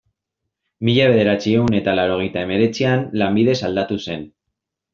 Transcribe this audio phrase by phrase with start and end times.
[0.87, 4.29] Mila bederatziehun eta laurogeita hemeretzian, lanbidez aldatu zen.